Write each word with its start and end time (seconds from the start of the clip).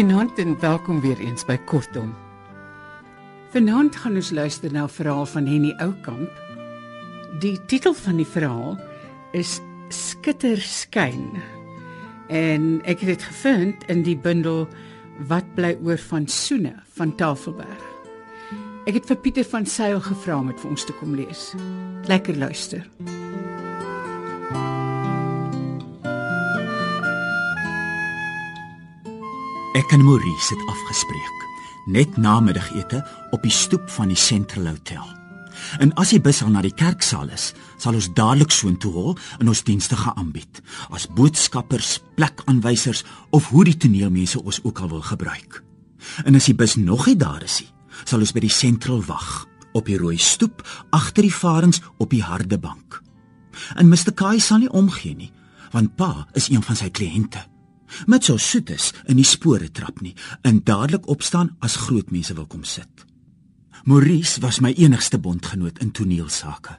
Goeienaand 0.00 0.38
en 0.38 0.60
welkom 0.60 1.00
weer 1.00 1.18
eens 1.18 1.44
by 1.44 1.56
Kortom. 1.56 2.14
Vanaand 3.52 3.96
gaan 3.96 4.14
ons 4.14 4.30
luister 4.30 4.72
na 4.72 4.84
'n 4.84 4.88
verhaal 4.88 5.26
van 5.26 5.46
Henny 5.46 5.74
Oukamp. 5.76 6.30
Die 7.38 7.64
titel 7.66 7.94
van 7.94 8.16
die 8.16 8.26
verhaal 8.26 8.78
is 9.32 9.60
Skitterskyn. 9.88 11.42
En 12.28 12.80
ek 12.84 13.00
het 13.00 13.08
dit 13.08 13.22
gevind 13.22 13.84
in 13.86 14.02
die 14.02 14.16
bundel 14.16 14.68
Wat 15.28 15.44
bly 15.54 15.76
oor 15.84 15.98
van 15.98 16.26
Soene 16.28 16.72
van 16.96 17.12
Tafelberg. 17.16 17.86
Ek 18.88 18.96
het 18.96 19.10
vir 19.10 19.18
Pieter 19.20 19.44
van 19.44 19.66
Sail 19.68 20.00
gevra 20.00 20.38
om 20.40 20.48
dit 20.48 20.62
vir 20.62 20.70
ons 20.70 20.86
te 20.88 20.96
kom 20.96 21.12
lees. 21.18 21.50
Lekker 22.08 22.38
luister. 22.40 22.86
Ek 29.76 29.92
en 29.92 30.04
Maurice 30.04 30.56
het 30.56 30.66
afgespreek 30.72 31.46
net 31.86 32.16
na 32.16 32.40
middagete 32.40 33.04
op 33.30 33.42
die 33.42 33.54
stoep 33.54 33.88
van 33.90 34.12
die 34.12 34.18
Central 34.18 34.66
Hotel. 34.66 35.19
En 35.78 35.92
as 36.00 36.12
die 36.14 36.20
bus 36.22 36.42
al 36.42 36.52
na 36.54 36.62
die 36.64 36.74
kerksaal 36.74 37.30
is, 37.34 37.50
sal 37.78 37.96
ons 37.98 38.10
dadelik 38.16 38.52
soontoe 38.54 38.92
hol 38.92 39.18
en 39.38 39.50
ons 39.52 39.64
dienste 39.66 39.96
aanbied 40.14 40.62
as 40.90 41.08
boodskappers, 41.16 41.98
plekaanwysers 42.16 43.04
of 43.30 43.50
hoe 43.50 43.64
die 43.68 43.76
toneelmense 43.76 44.42
ons 44.42 44.60
ook 44.64 44.80
al 44.80 44.88
wil 44.88 45.04
gebruik. 45.06 45.62
En 46.24 46.34
as 46.34 46.48
die 46.48 46.56
bus 46.56 46.76
nog 46.76 47.06
nie 47.06 47.16
daar 47.16 47.42
is 47.44 47.60
nie, 47.60 47.70
sal 48.04 48.20
ons 48.20 48.32
by 48.32 48.44
die 48.44 48.52
Central 48.52 49.02
wag 49.06 49.46
op 49.76 49.86
die 49.86 49.98
rooi 50.00 50.18
stoep 50.18 50.64
agter 50.90 51.26
die 51.26 51.34
varings 51.34 51.82
op 51.98 52.10
die 52.10 52.24
harde 52.24 52.58
bank. 52.58 53.02
En 53.76 53.88
Mr. 53.88 54.14
Kai 54.16 54.40
sal 54.40 54.64
nie 54.64 54.72
omgee 54.72 55.14
nie, 55.14 55.32
want 55.72 55.96
pa 55.96 56.26
is 56.34 56.48
een 56.50 56.64
van 56.66 56.78
sy 56.78 56.90
kliënte 56.90 57.44
met 58.06 58.24
so 58.24 58.38
soetes 58.38 58.92
in 59.10 59.18
die 59.18 59.26
spore 59.26 59.66
trap 59.74 60.00
nie 60.04 60.14
en 60.46 60.62
dadelik 60.64 61.08
opstaan 61.10 61.56
as 61.58 61.78
groot 61.88 62.12
mense 62.14 62.34
wil 62.38 62.46
kom 62.46 62.62
sit. 62.64 63.09
Maurice 63.84 64.40
was 64.40 64.60
my 64.60 64.72
enigste 64.72 65.18
bondgenoot 65.18 65.78
in 65.78 65.90
toneelsake. 65.90 66.76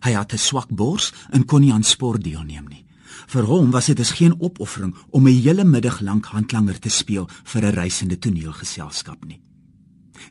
Hy 0.00 0.10
het 0.10 0.32
'n 0.32 0.38
swak 0.38 0.68
bors 0.68 1.12
en 1.30 1.44
kon 1.44 1.60
nie 1.60 1.72
aan 1.72 1.82
sport 1.82 2.24
deelneem 2.24 2.68
nie. 2.68 2.84
Vir 3.26 3.44
hom 3.44 3.70
was 3.70 3.86
dit 3.86 4.08
geen 4.08 4.40
opoffering 4.40 4.94
om 5.10 5.28
'n 5.28 5.40
hele 5.42 5.64
middag 5.64 6.00
lank 6.00 6.24
handlanger 6.24 6.78
te 6.78 6.88
speel 6.88 7.28
vir 7.44 7.62
'n 7.62 7.74
reisende 7.74 8.18
toneelgeselskap 8.18 9.24
nie. 9.24 9.40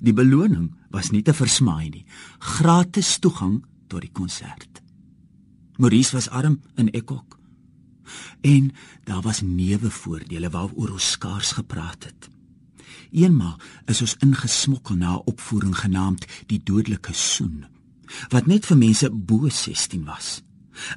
Die 0.01 0.13
beloning 0.13 0.75
was 0.89 1.09
nie 1.09 1.21
te 1.21 1.33
versmaai 1.33 1.89
nie, 1.89 2.05
gratis 2.39 3.19
toegang 3.19 3.65
tot 3.87 4.01
die 4.01 4.11
konsert. 4.11 4.81
Maurice 5.77 6.15
was 6.15 6.29
arm 6.29 6.61
en 6.75 6.89
ek 6.91 7.11
ook. 7.11 7.37
En 8.41 8.71
daar 9.03 9.21
was 9.21 9.41
neuwe 9.41 9.91
voordele 9.91 10.49
waaroor 10.49 10.91
ons 10.91 11.11
skaars 11.11 11.51
gepraat 11.51 12.03
het. 12.03 12.29
Eenmaal 13.11 13.59
is 13.85 14.01
ons 14.01 14.15
ingesmokkel 14.19 14.95
na 14.95 15.13
'n 15.15 15.25
opvoering 15.25 15.77
genaamd 15.77 16.25
Die 16.47 16.61
Dodelike 16.63 17.13
Soen, 17.13 17.65
wat 18.29 18.45
net 18.45 18.65
vir 18.65 18.77
mense 18.77 19.11
bo 19.11 19.49
16 19.49 20.05
was. 20.05 20.41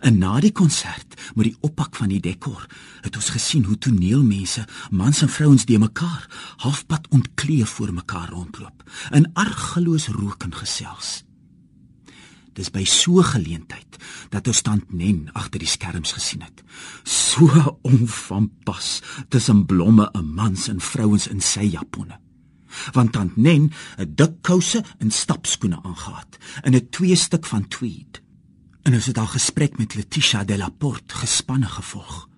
En 0.01 0.19
na 0.19 0.41
die 0.41 0.53
konsert, 0.53 1.15
met 1.35 1.45
die 1.45 1.57
oppak 1.61 1.97
van 1.97 2.09
die 2.09 2.21
dekor, 2.21 2.67
het 3.01 3.17
ons 3.17 3.29
gesien 3.29 3.65
hoe 3.65 3.79
toneelmense, 3.79 4.67
mans 4.91 5.23
en 5.23 5.29
vrouens 5.29 5.65
de 5.65 5.79
mekaar 5.79 6.55
halfpad 6.57 7.09
ontkleed 7.09 7.69
voor 7.69 7.93
mekaar 7.93 8.29
rondloop, 8.29 8.91
in 9.11 9.31
argeloos 9.33 10.09
rook 10.09 10.43
en 10.43 10.55
gesels. 10.55 11.30
Dis 12.61 12.69
by 12.69 12.85
so 12.85 13.21
'n 13.21 13.25
geleentheid 13.25 13.97
dat 14.29 14.47
ons 14.47 14.61
tant 14.61 14.93
Nen 14.93 15.33
agter 15.33 15.59
die 15.59 15.69
skerms 15.69 16.13
gesien 16.13 16.43
het. 16.43 16.63
So 17.05 17.79
onvanpas 17.83 19.01
tussen 19.29 19.67
blomme 19.67 20.11
en 20.13 20.35
mans 20.35 20.69
en 20.69 20.81
vrouens 20.81 21.27
in 21.27 21.41
sy 21.41 21.65
japonne. 21.73 22.21
Want 22.93 23.13
tant 23.13 23.37
Nen 23.37 23.73
het 23.97 24.17
dik 24.17 24.43
kouse 24.43 24.85
en 24.99 25.11
stapskoene 25.11 25.83
aangetree 25.83 26.39
in 26.63 26.75
'n 26.75 26.89
twee 26.91 27.17
stuk 27.17 27.47
van 27.47 27.69
tweed. 27.69 28.23
En 28.83 28.95
ons 28.95 29.07
het 29.07 29.19
al 29.19 29.27
gesprek 29.27 29.79
met 29.79 29.95
Letitia 29.95 30.45
de 30.45 30.57
la 30.57 30.69
Porte 30.69 31.15
gespanne 31.15 31.67
gevolg. 31.67 32.29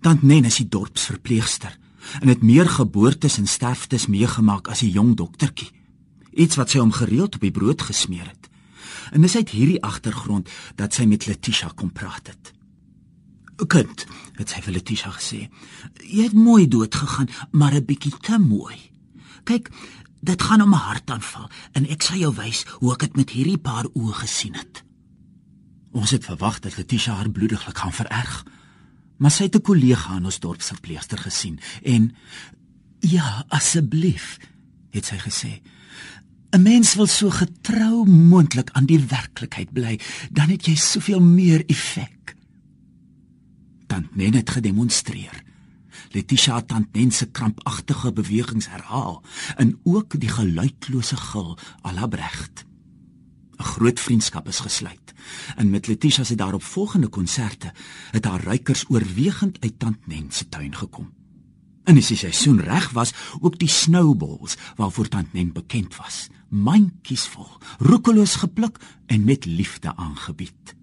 Tant 0.00 0.22
Nen 0.22 0.44
is 0.44 0.56
die 0.56 0.68
dorpsverpleegster 0.68 1.78
en 2.20 2.28
het 2.28 2.42
meer 2.42 2.68
geboortes 2.68 3.38
en 3.38 3.46
sterftes 3.46 4.06
meegemaak 4.06 4.68
as 4.68 4.82
'n 4.82 4.90
jong 4.90 5.16
doktertjie. 5.16 5.70
Iets 6.32 6.56
wat 6.56 6.70
sy 6.70 6.78
hom 6.78 6.92
gereeld 6.92 7.34
op 7.34 7.40
die 7.40 7.50
brood 7.50 7.82
gesmeer 7.82 8.26
het. 8.26 8.49
En 9.10 9.20
dis 9.20 9.36
uit 9.36 9.50
hierdie 9.50 9.82
agtergrond 9.82 10.48
dat 10.78 10.94
sy 10.94 11.04
met 11.04 11.26
Letitia 11.26 11.72
kom 11.74 11.92
praat 11.92 12.26
het. 12.26 12.52
"Kind," 13.66 14.06
het 14.34 14.48
sy 14.48 14.60
vir 14.62 14.72
Letitia 14.72 15.10
gesê, 15.10 15.48
"jy 16.06 16.22
het 16.22 16.32
mooi 16.32 16.68
dood 16.68 16.94
gegaan, 16.94 17.28
maar 17.50 17.74
'n 17.74 17.84
bietjie 17.84 18.16
te 18.20 18.38
mooi. 18.38 18.76
Kyk, 19.44 19.70
dit 20.20 20.42
gaan 20.42 20.62
om 20.62 20.74
'n 20.74 20.78
hartaanval 20.78 21.50
en 21.72 21.88
ek 21.88 22.02
sal 22.02 22.16
jou 22.16 22.34
wys 22.34 22.64
hoe 22.78 22.92
ek 22.92 23.00
dit 23.00 23.16
met 23.16 23.30
hierdie 23.30 23.58
paar 23.58 23.86
oë 23.94 24.12
gesien 24.12 24.54
het." 24.54 24.84
Ons 25.92 26.10
het 26.10 26.24
verwag 26.24 26.58
dat 26.58 26.76
Letitia 26.76 27.14
haar 27.14 27.30
bloediglik 27.30 27.78
gaan 27.78 27.92
vererg, 27.92 28.44
maar 29.16 29.30
sy 29.30 29.42
het 29.42 29.56
'n 29.56 29.60
kollega 29.60 30.10
aan 30.10 30.24
ons 30.24 30.38
dorpsverpleegster 30.38 31.18
gesien 31.18 31.60
en 31.82 32.14
"Ja, 33.00 33.44
asseblief," 33.48 34.38
het 34.90 35.04
sy 35.04 35.16
gesê. 35.16 35.62
'n 36.50 36.62
Mens 36.62 36.94
wil 36.94 37.06
so 37.06 37.30
getrou 37.30 38.08
moontlik 38.08 38.70
aan 38.74 38.86
die 38.86 38.98
werklikheid 38.98 39.72
bly, 39.72 40.00
dan 40.34 40.50
het 40.50 40.66
jy 40.66 40.74
soveel 40.74 41.20
meer 41.22 41.62
effek. 41.66 42.34
Tant 43.86 44.16
Nen 44.16 44.34
het 44.34 44.50
gedemonstreer. 44.50 45.44
Letitia 46.10 46.56
het 46.56 46.68
tant 46.68 46.92
Nen 46.92 47.10
se 47.10 47.30
krampagtige 47.30 48.12
bewegings 48.12 48.68
herhaal 48.68 49.22
en 49.56 49.78
ook 49.82 50.18
die 50.20 50.28
geluidlose 50.28 51.16
gil 51.16 51.58
alabregt. 51.82 52.64
'n 53.58 53.62
Groot 53.62 54.00
vriendskap 54.00 54.48
is 54.48 54.58
gesluit. 54.58 55.14
En 55.56 55.70
met 55.70 55.86
Letitia 55.86 56.24
se 56.24 56.34
daarop 56.34 56.62
volgende 56.62 57.08
konserte 57.08 57.72
het 58.10 58.24
haar 58.24 58.42
ruikers 58.42 58.84
oorwegend 58.88 59.60
uit 59.60 59.78
tant 59.78 60.06
Nen 60.06 60.26
se 60.30 60.48
tuin 60.48 60.74
gekom. 60.74 61.12
En 61.84 61.96
as 61.96 62.06
die 62.06 62.16
seisoen 62.16 62.60
reg 62.60 62.90
was, 62.90 63.12
ook 63.40 63.58
die 63.58 63.68
snowballs 63.68 64.56
waarvoor 64.76 65.08
tant 65.08 65.32
Nen 65.32 65.52
bekend 65.52 65.96
was 65.96 66.28
mandjies 66.50 67.26
vol, 67.32 67.48
roekeloos 67.78 68.34
gepluk 68.42 68.78
en 69.06 69.24
met 69.24 69.46
liefde 69.46 69.96
aangebied. 69.96 70.74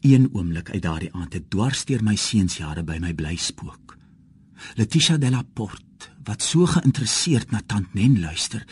Een 0.00 0.30
oomblik 0.32 0.70
uit 0.70 0.82
daardie 0.82 1.12
aand 1.12 1.32
het 1.36 1.50
dwarsteer 1.50 2.02
my 2.02 2.16
seunsjare 2.16 2.82
by 2.82 2.96
my 3.02 3.12
bly 3.14 3.36
spook. 3.36 3.96
Letitia 4.76 5.18
de 5.18 5.30
la 5.30 5.42
Porte, 5.42 6.08
wat 6.24 6.42
so 6.42 6.66
geïnteresseerd 6.66 7.50
na 7.50 7.60
tant 7.66 7.94
Nen 7.94 8.20
luister, 8.20 8.64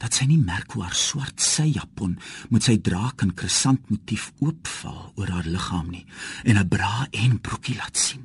dat 0.00 0.16
sy 0.16 0.24
nie 0.30 0.40
merk 0.40 0.72
hoe 0.72 0.86
haar 0.86 0.96
swart 0.96 1.42
sy 1.44 1.66
japon 1.74 2.16
met 2.48 2.64
sy 2.64 2.78
draak 2.80 3.22
en 3.22 3.34
krisant 3.36 3.90
motief 3.92 4.30
oopval 4.40 5.12
oor 5.20 5.32
haar 5.34 5.46
liggaam 5.46 5.90
nie 5.92 6.06
en 6.44 6.56
'n 6.56 6.68
bra 6.68 7.06
en 7.10 7.40
broekie 7.40 7.76
laat 7.76 7.96
sien, 7.96 8.24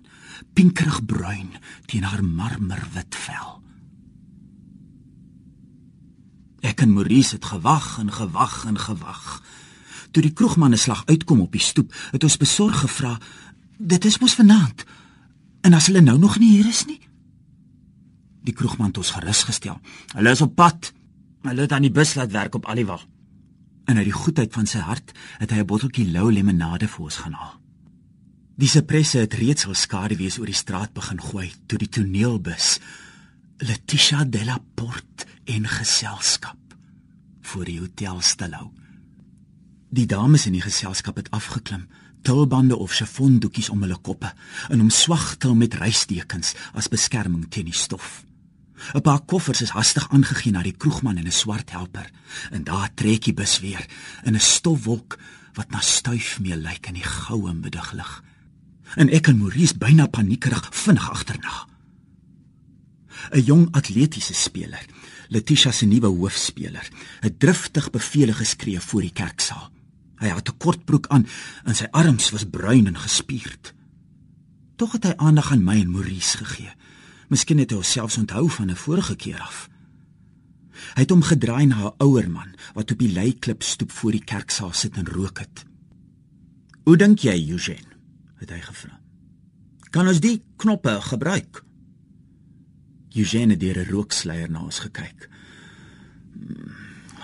pinkerig 0.54 1.06
bruin 1.06 1.52
teen 1.86 2.04
haar 2.04 2.24
marmerwit 2.24 3.16
vel. 3.16 3.65
Ek 6.66 6.81
en 6.81 6.94
Maurice 6.96 7.36
het 7.36 7.46
gewag 7.46 8.00
en 8.02 8.12
gewag 8.12 8.66
en 8.66 8.78
gewag. 8.80 9.42
Toe 10.12 10.24
die 10.24 10.34
kroegmanne 10.34 10.80
slag 10.81 11.03
uitkom 11.06 11.44
op 11.44 11.52
die 11.53 11.62
stoep, 11.62 11.94
het 12.12 12.24
ons 12.24 12.38
besorg 12.42 12.80
gevra: 12.80 13.18
"Dit 13.78 14.06
is 14.06 14.18
mos 14.20 14.34
vanaand. 14.34 14.86
En 15.62 15.74
as 15.74 15.86
hulle 15.86 16.02
nou 16.02 16.18
nog 16.18 16.40
nie 16.40 16.52
hier 16.58 16.68
is 16.68 16.86
nie?" 16.86 17.02
Die 18.42 18.53
kroegman 18.53 18.88
het 18.88 18.98
ons 18.98 19.12
gerus 19.12 19.44
gestel. 19.44 19.80
"Hulle 20.16 20.29
is 20.29 20.41
op 20.41 20.56
pad. 20.56 20.94
Hulle 21.41 21.62
het 21.62 21.72
aan 21.72 21.82
die 21.82 21.91
bus 21.91 22.16
laat 22.16 22.32
werk 22.32 22.56
op 22.56 22.66
Aliwal." 22.66 23.02
En 23.85 23.97
uit 23.97 24.06
die 24.06 24.22
goedheid 24.23 24.53
van 24.53 24.66
sy 24.66 24.78
hart 24.78 25.12
het 25.38 25.52
hy 25.52 25.59
'n 25.59 25.66
botteltjie 25.66 26.12
lou 26.12 26.34
lemonade 26.34 26.88
vir 26.88 27.03
ons 27.03 27.16
gaan 27.17 27.34
haal. 27.34 27.59
Die 28.56 28.67
sepresse 28.67 29.17
het 29.17 29.34
reeds 29.34 29.66
al 29.66 29.73
skade 29.73 30.16
wees 30.16 30.40
oor 30.40 30.46
die 30.46 30.53
straat 30.53 30.94
begin 30.94 31.22
gooi 31.22 31.52
toe 31.66 31.78
die 31.78 31.90
toneelbus 31.90 32.79
Letitia 33.57 34.25
de 34.25 34.46
la 34.46 34.59
Porte 34.73 35.25
en 35.46 35.67
geselskap 35.67 36.75
voor 37.41 37.63
die 37.63 37.78
hotel 37.79 38.17
stilhou. 38.22 38.66
Die 39.96 40.03
dames 40.05 40.43
in 40.46 40.57
die 40.57 40.63
geselskap 40.63 41.16
het 41.16 41.29
afgeklim, 41.31 41.85
tulbande 42.28 42.75
of 42.75 42.91
chiffon-doekies 42.91 43.69
om 43.72 43.85
hulle 43.85 43.96
koppe 43.96 44.34
en 44.67 44.81
omswagtel 44.84 45.55
met 45.55 45.78
reisdekens 45.79 46.52
as 46.73 46.91
beskerming 46.91 47.46
teen 47.47 47.69
die 47.69 47.78
stof. 47.79 48.25
'n 48.93 49.02
Paar 49.02 49.22
koffers 49.23 49.61
is 49.61 49.72
hastig 49.72 50.09
aangegee 50.09 50.52
na 50.52 50.61
die 50.61 50.75
kroegman 50.75 51.17
en 51.17 51.28
'n 51.28 51.31
swart 51.31 51.72
helper 51.72 52.11
en 52.52 52.63
daar 52.63 52.91
trek 52.93 53.23
die 53.23 53.34
bus 53.34 53.59
weer 53.59 53.85
in 54.23 54.35
'n 54.35 54.40
stofwolk 54.40 55.19
wat 55.53 55.72
na 55.72 55.79
stuifmeel 55.79 56.59
lyk 56.59 56.87
in 56.87 56.99
die 56.99 57.07
goue 57.07 57.53
middaglig. 57.53 58.23
En 58.96 59.09
ek 59.09 59.28
en 59.28 59.37
Maurice 59.37 59.78
byna 59.78 60.07
paniekerig 60.07 60.67
vinnig 60.75 61.09
agterna. 61.09 61.75
'n 63.32 63.44
jong 63.44 63.67
atletiese 63.72 64.34
speler, 64.34 64.85
Letitia 65.29 65.72
se 65.72 65.85
nuwe 65.85 66.08
hoofspeler, 66.08 66.90
het 67.20 67.40
driftig 67.40 67.90
bevele 67.90 68.34
geskree 68.34 68.79
voor 68.79 69.02
die 69.02 69.14
kerksaal. 69.14 69.72
Hy 70.16 70.28
het 70.28 70.50
'n 70.50 70.58
kort 70.58 70.85
broek 70.85 71.08
aan 71.08 71.28
en 71.64 71.76
sy 71.76 71.88
arms 71.91 72.29
was 72.29 72.50
bruin 72.50 72.88
en 72.88 72.97
gespierd. 72.97 73.73
Tog 74.76 74.91
het 74.91 75.03
hy 75.03 75.14
aandag 75.16 75.52
aan 75.52 75.64
my 75.64 75.79
en 75.79 75.91
Maurice 75.91 76.38
gegee. 76.38 76.72
Miskien 77.28 77.58
het 77.58 77.70
hy 77.70 77.76
homself 77.76 78.17
onthou 78.17 78.50
van 78.50 78.70
'n 78.72 78.76
vorige 78.76 79.16
keer 79.16 79.40
af. 79.40 79.70
Hy 80.96 81.02
het 81.02 81.09
hom 81.09 81.22
gedraai 81.22 81.66
na 81.66 81.88
'n 81.88 81.96
ouer 81.97 82.29
man 82.29 82.56
wat 82.73 82.91
op 82.91 83.00
die 83.00 83.12
leiklip 83.12 83.64
stoep 83.64 83.91
voor 83.91 84.12
die 84.12 84.23
kerksaal 84.23 84.73
sit 84.73 84.97
en 84.97 85.08
rook 85.08 85.40
het. 85.40 85.66
"Hoe 86.84 86.97
dink 86.97 87.20
jy, 87.20 87.50
Eugene?" 87.50 87.94
het 88.35 88.50
hy 88.50 88.59
gevra. 88.59 89.00
"Kan 89.90 90.08
ons 90.08 90.20
die 90.20 90.44
knoppe 90.56 91.02
gebruik?" 91.02 91.64
Eugene 93.16 93.58
deur 93.58 93.78
'n 93.79 93.90
rooksluier 93.90 94.50
na 94.52 94.64
ons 94.64 94.79
gekyk. 94.79 95.29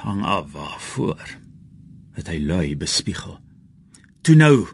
"Hang 0.04 0.24
af 0.24 0.52
waarvoor?" 0.52 1.38
het 2.12 2.28
hy 2.28 2.40
lui 2.40 2.78
bespiegel. 2.78 3.40
"Toe 4.22 4.36
nou," 4.36 4.68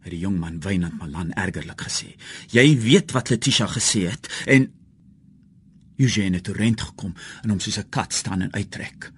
het 0.00 0.10
die 0.10 0.20
jong 0.20 0.38
man 0.38 0.60
wynand 0.60 0.98
Malan 0.98 1.32
ergerlik 1.32 1.80
gesê. 1.80 2.16
"Jy 2.48 2.80
weet 2.80 3.12
wat 3.12 3.28
Letitia 3.28 3.66
gesê 3.66 4.08
het 4.10 4.42
en 4.46 4.72
Eugene 6.00 6.36
het 6.36 6.48
rent 6.48 6.80
gekom 6.80 7.14
en 7.42 7.50
hom 7.50 7.60
soos 7.60 7.78
'n 7.78 7.88
kat 7.88 8.12
staan 8.12 8.42
en 8.42 8.52
uittrek. 8.52 9.12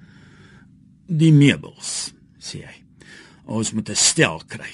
Die 1.07 1.33
meubels, 1.33 2.13
sê 2.39 2.59
hy. 2.67 2.85
Ons 3.45 3.73
moet 3.73 3.89
'n 3.91 3.95
stel 3.95 4.43
kry. 4.47 4.71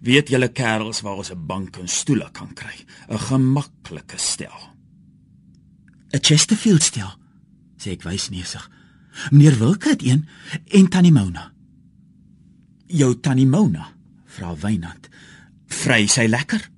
Weet 0.00 0.28
julle 0.28 0.48
kerels 0.48 1.00
waar 1.00 1.16
ons 1.16 1.30
'n 1.30 1.46
bank 1.46 1.76
en 1.76 1.88
stoele 1.88 2.30
kan 2.32 2.54
kry? 2.54 2.86
'n 3.08 3.18
Gemaklike 3.18 4.18
stel. 4.18 4.73
'n 6.14 6.22
Chesterfield 6.22 6.82
stel, 6.82 7.10
sê 7.76 7.90
ek 7.90 8.04
wys 8.06 8.28
neusig. 8.30 8.70
Meneer 9.30 9.58
Wilke 9.58 9.88
het 9.88 10.02
een 10.02 10.28
en 10.70 10.88
Tannie 10.88 11.12
Mona. 11.12 11.52
Jou 12.86 13.20
Tannie 13.20 13.46
Mona, 13.46 13.88
vra 14.26 14.54
Wynand. 14.56 15.08
Vry 15.66 16.06
sy 16.06 16.26
lekker? 16.30 16.70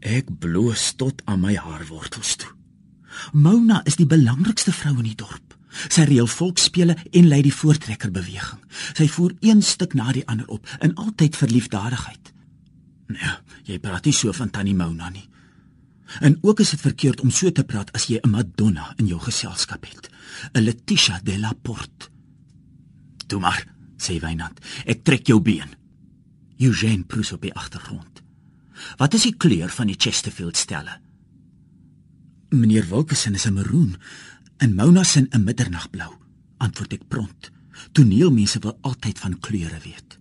Ek 0.00 0.28
bloos 0.38 0.92
tot 1.00 1.22
aan 1.24 1.40
my 1.40 1.56
haarwortels 1.56 2.36
toe. 2.36 2.52
Mona 3.32 3.80
is 3.88 3.96
die 3.96 4.06
belangrikste 4.06 4.72
vrou 4.72 4.98
in 5.00 5.08
die 5.08 5.16
dorp. 5.16 5.56
Sy 5.88 6.04
reël 6.08 6.28
volksspele 6.28 6.96
en 7.12 7.28
lei 7.28 7.40
die 7.44 7.54
voortrekker 7.54 8.12
beweging. 8.12 8.60
Sy 8.96 9.08
voer 9.08 9.32
een 9.40 9.62
stuk 9.62 9.96
na 9.96 10.12
die 10.12 10.26
ander 10.28 10.48
op 10.52 10.68
in 10.80 10.94
altyd 10.94 11.36
verliefdadigheid. 11.36 12.32
Nee, 13.12 13.34
jy 13.64 13.80
praat 13.80 14.04
nie 14.04 14.14
so 14.16 14.32
van 14.36 14.50
Tannie 14.50 14.76
Mona 14.76 15.08
nie. 15.10 15.26
En 16.20 16.38
ook 16.40 16.60
is 16.60 16.70
dit 16.70 16.80
verkeerd 16.80 17.20
om 17.20 17.30
so 17.30 17.52
te 17.52 17.64
praat 17.64 17.92
as 17.92 18.06
jy 18.06 18.18
'n 18.22 18.30
Madonna 18.30 18.92
in 18.96 19.06
jou 19.06 19.20
geselskap 19.20 19.84
het. 19.84 20.10
'n 20.52 20.60
Letitia 20.60 21.20
de 21.22 21.38
la 21.38 21.52
Porte. 21.62 22.08
Toe 23.26 23.40
maar, 23.40 23.66
sê 23.96 24.20
Wynand, 24.20 24.60
ek 24.84 25.04
trek 25.04 25.26
jou 25.26 25.40
been. 25.40 25.74
Eugene 26.58 27.04
proes 27.04 27.32
op 27.32 27.42
die 27.42 27.54
agtergrond. 27.54 28.22
Wat 28.96 29.14
is 29.14 29.22
die 29.22 29.36
kleur 29.36 29.68
van 29.68 29.86
die 29.86 29.98
Chesterfield 29.98 30.56
stelle? 30.56 31.00
Meneer 32.48 32.88
Wilkerson 32.88 33.34
is 33.34 33.46
'n 33.46 33.52
maroon 33.52 33.96
en 34.56 34.74
Mona 34.74 35.04
se 35.04 35.20
'n 35.30 35.44
middernagblou, 35.44 36.12
antwoord 36.56 36.92
ek 36.92 37.08
prompt. 37.08 37.50
Toneelmense 37.92 38.58
wil 38.58 38.78
altyd 38.80 39.18
van 39.18 39.38
kleure 39.38 39.78
weet. 39.84 40.18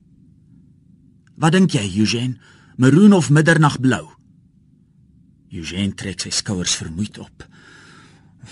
Wat 1.35 1.51
dink 1.51 1.71
jy, 1.71 1.99
Eugene? 1.99 2.37
Maroon 2.77 3.13
of 3.13 3.29
middernagblou? 3.29 4.09
Eugene 5.55 5.95
trek 5.95 6.25
sy 6.25 6.31
skouers 6.35 6.75
vermoeid 6.79 7.19
op. 7.23 7.45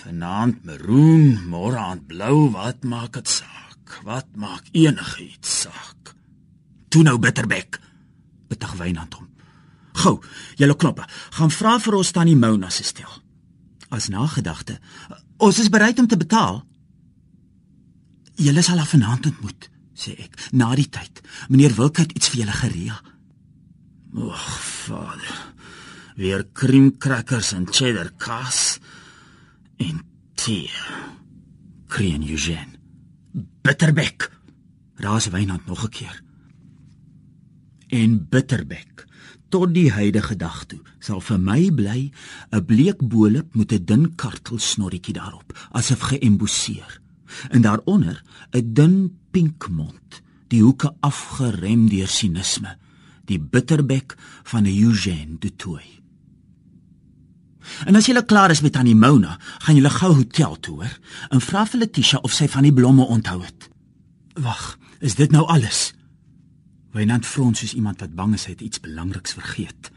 Vanaand 0.04 0.64
maroon, 0.66 1.44
môre 1.52 1.80
aand 1.80 2.08
blou, 2.10 2.50
wat 2.56 2.86
maak 2.88 3.20
dit 3.20 3.30
saak? 3.30 4.00
Wat 4.08 4.30
maak 4.40 4.70
enigiets 4.72 5.60
saak? 5.66 6.14
Toe 6.90 7.04
nou 7.06 7.18
bitterbek. 7.22 7.80
Betag 8.50 8.78
Wynand 8.80 9.20
hom. 9.20 9.30
Gou, 10.04 10.18
julle 10.58 10.76
knoppe, 10.80 11.06
gaan 11.38 11.54
vra 11.54 11.76
vir 11.82 12.00
ons 12.00 12.12
tannie 12.16 12.38
Mona 12.40 12.72
se 12.74 12.86
stel. 12.88 13.20
As 13.94 14.10
nagedagte, 14.10 14.80
ons 15.38 15.60
is 15.62 15.70
bereid 15.70 16.00
om 16.02 16.10
te 16.10 16.18
betaal. 16.18 16.64
Julle 18.42 18.64
sal 18.66 18.82
af 18.82 18.96
vanaand 18.96 19.30
ontmoet, 19.30 19.70
sê 19.94 20.16
ek, 20.18 20.40
na 20.58 20.72
die 20.78 20.90
tyd. 20.90 21.22
Meneer 21.54 21.76
Wilke 21.78 22.08
het 22.08 22.16
iets 22.18 22.32
vir 22.34 22.44
julle 22.44 22.58
gereël. 22.58 23.02
Ag, 24.34 24.50
vader. 24.88 25.53
Weer 26.16 26.46
kriemkrakkers 26.54 27.54
en 27.58 27.66
cheddar 27.72 28.12
kaas 28.18 28.78
en 29.82 30.04
tee. 30.38 30.70
Krien 31.88 32.30
Eugene. 32.30 32.78
Bitterbek. 33.62 34.30
Raas 34.96 35.28
Wynand 35.34 35.66
nog 35.66 35.84
'n 35.86 35.90
keer. 35.90 36.22
En 37.88 38.30
bitterbek 38.30 39.06
tot 39.50 39.74
die 39.74 39.92
huidige 39.92 40.36
dag 40.36 40.66
toe 40.66 40.82
sal 41.00 41.22
vir 41.22 41.40
my 41.40 41.72
bly 41.72 42.12
'n 42.52 42.66
bleek 42.66 43.02
bolop 43.02 43.56
met 43.56 43.74
'n 43.74 43.86
dun 43.86 44.16
kartel 44.16 44.60
snorretjie 44.60 45.14
daarop, 45.14 45.68
asof 45.72 46.00
geëmboseer. 46.00 47.02
En 47.50 47.62
daaronder 47.62 48.24
'n 48.52 48.74
dun 48.74 49.18
pink 49.32 49.70
mond, 49.70 50.22
die 50.48 50.62
hoeke 50.62 50.96
afgerem 51.00 51.90
deur 51.90 52.08
sinisme, 52.08 52.78
die 53.26 53.40
bitterbek 53.40 54.16
van 54.44 54.64
'n 54.64 54.84
Eugene 54.84 55.38
de 55.40 55.56
Toey. 55.56 56.03
En 57.86 57.96
as 57.96 58.08
jy 58.08 58.22
klaar 58.26 58.52
is 58.52 58.62
met 58.62 58.76
Annie 58.76 58.96
Mona, 58.96 59.38
gaan 59.66 59.76
jy 59.76 59.90
gou 59.90 60.14
hotel 60.14 60.60
toe, 60.60 60.76
hoor, 60.82 61.00
en 61.30 61.42
vra 61.42 61.66
vir 61.66 61.80
Letitia 61.80 62.20
of 62.24 62.34
sy 62.34 62.48
van 62.48 62.64
die 62.64 62.74
blomme 62.74 63.06
onthou 63.06 63.42
het. 63.44 63.70
Wag, 64.36 64.78
is 65.00 65.16
dit 65.16 65.32
nou 65.32 65.46
alles? 65.48 65.94
Wynand 66.94 67.26
frons 67.26 67.60
soos 67.60 67.74
iemand 67.74 68.02
wat 68.02 68.16
bang 68.16 68.34
is 68.38 68.46
hy 68.46 68.54
het 68.54 68.62
iets 68.62 68.82
belangriks 68.82 69.34
vergeet. 69.34 69.92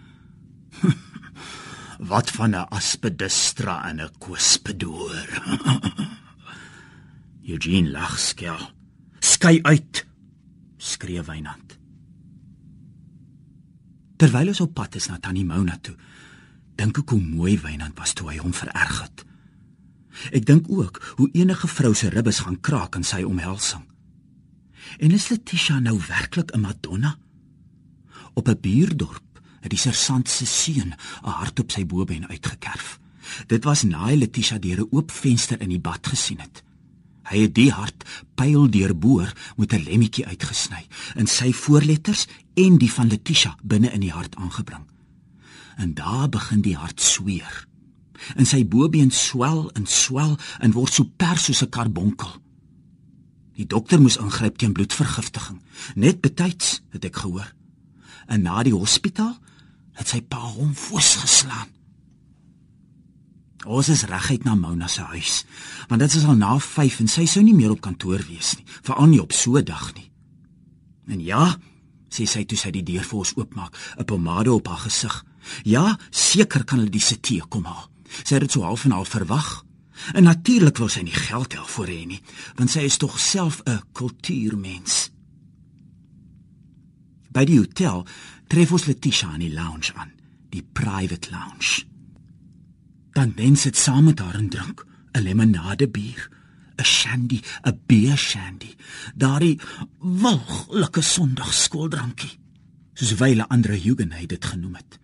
wat 2.13 2.31
van 2.31 2.51
'n 2.51 2.69
aspidistra 2.69 3.89
en 3.89 4.01
'n 4.01 4.11
koespedoor? 4.19 5.29
Eugene 7.53 7.91
lag 7.91 8.19
skel. 8.19 8.73
Skei 9.21 9.63
uit, 9.63 10.07
skree 10.77 11.23
Wynand. 11.23 11.79
Terwyl 14.17 14.49
ons 14.49 14.61
op 14.61 14.75
pad 14.75 14.95
is 14.95 15.09
na 15.09 15.19
Tannie 15.19 15.45
Mona 15.45 15.79
toe, 15.81 15.95
dink 16.77 16.99
ek 16.99 17.11
hoe 17.11 17.21
mooi 17.21 17.57
Wynand 17.61 17.99
was 17.99 18.13
toe 18.13 18.31
hy 18.31 18.39
hom 18.39 18.53
vererg 18.53 19.03
het. 19.03 19.25
Ek 20.33 20.47
dink 20.49 20.69
ook 20.73 21.01
hoe 21.17 21.29
enige 21.33 21.69
vrou 21.69 21.95
se 21.95 22.09
ribbes 22.09 22.41
gaan 22.45 22.61
kraak 22.61 22.97
in 22.97 23.05
sy 23.05 23.23
omhelsing. 23.23 23.85
En 24.99 25.11
is 25.11 25.29
Letitia 25.29 25.79
nou 25.79 25.99
werklik 26.09 26.53
'n 26.55 26.61
Madonna? 26.61 27.19
Op 28.35 28.49
'n 28.49 28.61
buurdorp 28.61 29.41
het 29.61 29.71
die 29.71 29.79
sersant 29.79 30.29
se 30.29 30.47
seun 30.47 30.95
'n 30.95 31.29
hart 31.29 31.61
op 31.61 31.71
sy 31.71 31.87
bobeen 31.87 32.29
uitgekerf. 32.29 32.99
Dit 33.47 33.65
was 33.65 33.83
na 33.83 34.07
hy 34.07 34.17
Letitia 34.17 34.59
deur 34.59 34.81
'n 34.81 34.89
oop 34.91 35.11
venster 35.11 35.61
in 35.61 35.69
die 35.69 35.81
bad 35.81 36.07
gesien 36.07 36.41
het. 36.41 36.63
Hy 37.23 37.39
het 37.39 37.55
die 37.55 37.73
hart 37.73 38.05
pyl 38.35 38.71
deurboor 38.71 39.33
met 39.57 39.73
'n 39.73 39.83
lemmetjie 39.83 40.27
uitgesny 40.27 40.87
en 41.15 41.27
sy 41.27 41.53
voorletters 41.53 42.27
en 42.55 42.79
die 42.79 42.93
van 42.93 43.09
Letitia 43.09 43.57
binne 43.63 43.93
in 43.93 44.01
die 44.01 44.13
hart 44.13 44.37
aangebring. 44.37 44.96
En 45.77 45.95
daar 45.95 46.29
begin 46.29 46.63
die 46.65 46.77
hart 46.77 47.01
sweer. 47.01 47.67
En 48.35 48.49
sy 48.49 48.63
bobeen 48.65 49.13
swel 49.13 49.69
en 49.77 49.87
swel 49.87 50.37
en 50.65 50.73
word 50.73 50.93
so 50.93 51.05
pers 51.05 51.45
soos 51.49 51.63
'n 51.63 51.69
karbonkel. 51.69 52.33
Die 53.57 53.67
dokter 53.67 54.01
moes 54.01 54.17
ingryp 54.17 54.59
teen 54.61 54.73
bloedvergiftiging. 54.73 55.61
Net 55.95 56.21
betyds 56.21 56.83
het 56.93 57.05
ek 57.05 57.17
gehoor. 57.17 57.55
En 58.27 58.43
na 58.43 58.63
die 58.63 58.75
hospitaal 58.75 59.37
het 59.97 60.09
sy 60.09 60.21
pa 60.21 60.41
hom 60.41 60.75
voorsgeslaan. 60.75 61.73
Ons 63.67 63.89
is 63.89 64.05
reguit 64.07 64.45
na 64.45 64.55
Mona 64.55 64.87
se 64.87 65.03
huis, 65.11 65.45
want 65.89 66.01
dit 66.01 66.15
is 66.15 66.25
al 66.25 66.37
na 66.39 66.59
5 66.63 67.01
en 67.03 67.09
sy 67.11 67.25
sou 67.27 67.43
nie 67.43 67.55
meer 67.57 67.73
op 67.75 67.81
kantoor 67.83 68.23
wees 68.29 68.55
nie, 68.57 68.67
veral 68.87 69.09
nie 69.11 69.23
op 69.23 69.33
so 69.33 69.57
'n 69.59 69.65
dag 69.65 69.95
nie. 69.95 70.11
En 71.09 71.21
ja, 71.21 71.59
sê 72.09 72.27
sy 72.27 72.45
toe 72.45 72.59
sy 72.59 72.71
die 72.71 72.83
deur 72.83 73.03
vir 73.03 73.19
ons 73.19 73.35
oopmaak, 73.37 73.75
'n 73.99 74.05
pomade 74.05 74.53
op 74.53 74.69
haar 74.69 74.85
gesig. 74.87 75.25
Ja, 75.63 75.99
seker 76.11 76.65
kan 76.65 76.79
hulle 76.79 76.91
die 76.91 77.01
setie 77.01 77.43
kom 77.49 77.65
haal. 77.65 77.91
Sy 78.23 78.35
het 78.35 78.47
dit 78.47 78.53
so 78.53 78.63
half 78.63 78.85
en 78.85 78.95
half 78.97 79.09
verwag. 79.09 79.65
En 80.13 80.23
natuurlik 80.29 80.77
wil 80.79 80.91
sy 80.93 81.03
nie 81.07 81.17
geld 81.17 81.55
hê 81.57 81.65
vir 81.77 81.91
hê 81.91 82.01
nie, 82.07 82.23
want 82.57 82.71
sy 82.71 82.85
is 82.87 82.99
tog 83.01 83.19
self 83.21 83.63
'n 83.65 83.81
kultuurmens. 83.93 85.11
By 87.33 87.45
die 87.45 87.59
hotel 87.59 88.07
tref 88.49 88.73
ons 88.73 88.87
Letitia 88.87 89.35
in 89.35 89.41
die 89.41 89.53
lounge 89.55 89.93
aan, 89.95 90.13
die 90.51 90.63
private 90.63 91.31
lounge. 91.31 91.85
Dan 93.13 93.33
wens 93.37 93.63
dit 93.63 93.77
saam 93.77 94.05
met 94.05 94.19
haar 94.19 94.35
en 94.35 94.49
drink 94.49 94.85
'n 95.13 95.23
lemonade 95.23 95.89
bier, 95.89 96.31
'n 96.77 96.85
shandy, 96.85 97.41
'n 97.65 97.81
beer 97.87 98.17
shandy, 98.17 98.77
daardie 99.15 99.59
walglike 99.99 101.01
sonndagskooldrankie, 101.01 102.39
soos 102.95 103.15
wyle 103.15 103.49
ander 103.49 103.73
Huguenot 103.73 104.29
dit 104.29 104.45
genoem 104.45 104.75
het. 104.75 104.99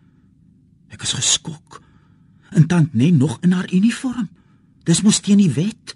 Ek 0.92 1.02
is 1.02 1.16
geskok 1.16 1.82
En 2.52 2.66
tant 2.66 2.94
net 2.94 3.14
nog 3.14 3.38
in 3.40 3.52
haar 3.52 3.72
uniform. 3.72 4.28
Dis 4.84 5.02
mos 5.02 5.20
teen 5.20 5.40
die 5.40 5.52
wet. 5.52 5.94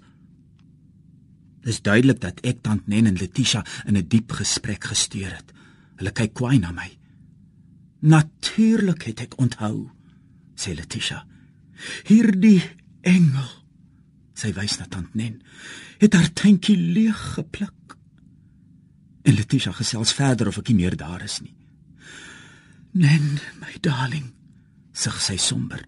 Dis 1.61 1.81
duidelik 1.81 2.21
dat 2.23 2.41
ek 2.47 2.63
tant 2.65 2.87
Nen 2.87 3.09
en 3.09 3.19
Letitia 3.19 3.65
in 3.85 3.97
'n 3.97 4.07
diep 4.07 4.31
gesprek 4.31 4.83
gesteer 4.83 5.35
het. 5.35 5.53
Hulle 5.95 6.11
kyk 6.11 6.33
kwaai 6.33 6.59
na 6.59 6.71
my. 6.71 6.97
Natuurlik 7.99 9.03
het 9.03 9.19
ek 9.19 9.37
onthou, 9.37 9.89
sê 10.55 10.73
Letitia. 10.73 11.25
Hierdie 12.03 12.63
engel, 13.01 13.49
sy 14.33 14.53
wys 14.53 14.77
na 14.79 14.85
tant 14.85 15.15
Nen, 15.15 15.41
het 15.97 16.13
haar 16.13 16.33
tuintjie 16.33 16.77
leeg 16.77 17.33
gepluk. 17.33 17.97
En 19.23 19.33
Letitia 19.33 19.71
gesels 19.71 20.13
verder 20.13 20.47
of 20.47 20.57
ek 20.57 20.67
nie 20.67 20.75
meer 20.75 20.97
daar 20.97 21.23
is 21.23 21.41
nie. 21.41 21.55
Nen, 22.91 23.39
my 23.59 23.77
darling, 23.81 24.36
sug 24.97 25.19
sy 25.21 25.37
somber. 25.37 25.83